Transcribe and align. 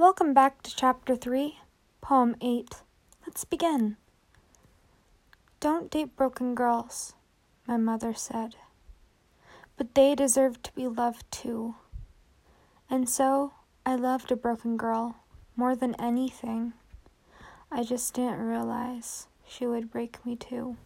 Welcome 0.00 0.32
back 0.32 0.62
to 0.62 0.74
Chapter 0.74 1.14
3, 1.14 1.58
Poem 2.00 2.34
8. 2.40 2.76
Let's 3.26 3.44
begin. 3.44 3.98
Don't 5.60 5.90
date 5.90 6.16
broken 6.16 6.54
girls, 6.54 7.12
my 7.66 7.76
mother 7.76 8.14
said. 8.14 8.56
But 9.76 9.94
they 9.94 10.14
deserve 10.14 10.62
to 10.62 10.72
be 10.72 10.88
loved 10.88 11.30
too. 11.30 11.74
And 12.88 13.10
so 13.10 13.52
I 13.84 13.94
loved 13.94 14.32
a 14.32 14.36
broken 14.36 14.78
girl 14.78 15.16
more 15.54 15.76
than 15.76 15.94
anything. 15.96 16.72
I 17.70 17.82
just 17.82 18.14
didn't 18.14 18.40
realize 18.40 19.26
she 19.46 19.66
would 19.66 19.90
break 19.90 20.24
me 20.24 20.34
too. 20.34 20.78